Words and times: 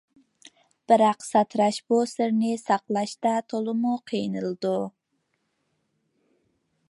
بىراق 0.91 1.19
ساتىراش 1.25 1.77
بۇ 1.91 1.99
سىرنى 2.13 2.55
ساقلاشتا 2.63 3.35
تولىمۇ 3.53 3.93
قىينىلىدۇ. 4.09 4.75